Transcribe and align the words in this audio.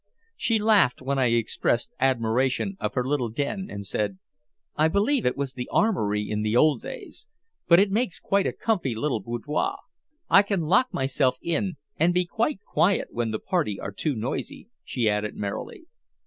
She 0.35 0.57
laughed 0.57 0.99
when 1.03 1.19
I 1.19 1.27
expressed 1.27 1.93
admiration 1.99 2.75
of 2.79 2.95
her 2.95 3.05
little 3.05 3.29
den, 3.29 3.67
and 3.69 3.85
said 3.85 4.17
"I 4.75 4.87
believe 4.87 5.27
it 5.27 5.37
was 5.37 5.53
the 5.53 5.69
armory 5.71 6.23
in 6.27 6.41
the 6.41 6.55
old 6.57 6.81
days. 6.81 7.27
But 7.67 7.79
it 7.79 7.91
makes 7.91 8.17
quite 8.17 8.47
a 8.47 8.51
comfy 8.51 8.95
little 8.95 9.19
boudoir. 9.19 9.75
I 10.27 10.41
can 10.41 10.61
lock 10.61 10.91
myself 10.91 11.37
in 11.43 11.77
and 11.99 12.15
be 12.15 12.25
quite 12.25 12.61
quiet 12.63 13.09
when 13.11 13.29
the 13.29 13.37
party 13.37 13.79
are 13.79 13.91
too 13.91 14.15
noisy," 14.15 14.69
she 14.83 15.07
added 15.07 15.35
merrily. 15.35 15.85